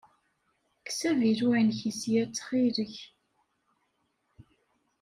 [0.79, 2.95] Kkes avilu-inek ssya, ttxil-k.